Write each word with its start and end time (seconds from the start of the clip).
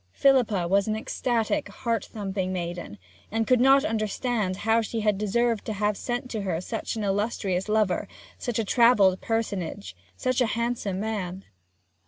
Philippa 0.13 0.67
was 0.67 0.87
an 0.87 0.95
ecstatic, 0.95 1.69
heart 1.69 2.05
thumping 2.05 2.51
maiden, 2.51 2.97
and 3.31 3.45
could 3.45 3.59
not 3.61 3.85
understand 3.85 4.57
how 4.65 4.81
she 4.81 5.01
had 5.01 5.15
deserved 5.15 5.63
to 5.65 5.73
have 5.73 5.95
sent 5.95 6.27
to 6.31 6.41
her 6.41 6.59
such 6.59 6.95
an 6.95 7.03
illustrious 7.03 7.69
lover, 7.69 8.07
such 8.39 8.57
a 8.57 8.65
travelled 8.65 9.21
personage, 9.21 9.95
such 10.17 10.41
a 10.41 10.47
handsome 10.57 10.99
man. 10.99 11.45